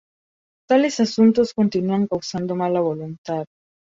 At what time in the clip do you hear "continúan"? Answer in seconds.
1.59-2.07